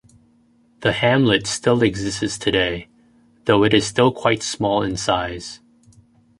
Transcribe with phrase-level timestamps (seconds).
[0.79, 2.87] The hamlet still exists today,
[3.45, 5.59] though it is still quite small in size.